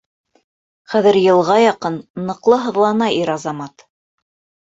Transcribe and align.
Хәҙер 0.93 1.17
йылға 1.19 1.57
яҡын 1.65 1.99
ныҡлы 2.29 2.59
һыҙлана 2.63 3.11
ир-азамат. 3.19 3.87